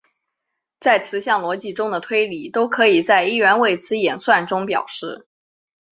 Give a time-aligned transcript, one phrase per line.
[0.79, 5.27] 在词项逻辑中的推理都可以在一元谓词演算中表示。